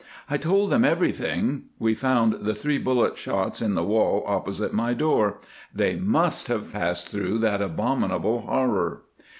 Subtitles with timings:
[0.27, 1.65] I told them everything.
[1.77, 5.37] We found the three bullet shots in the wall opposite my door.
[5.75, 9.03] They must have passed through that abominable horror.